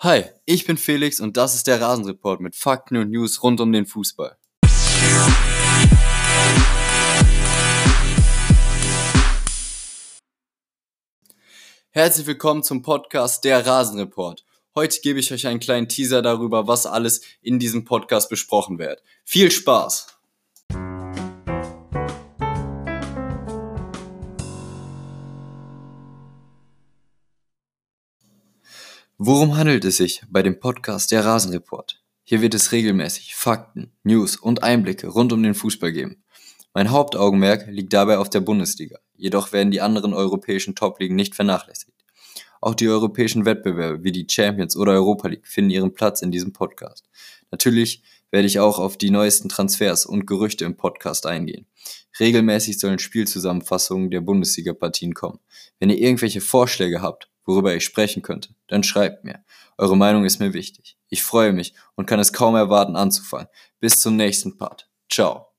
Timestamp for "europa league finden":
44.92-45.70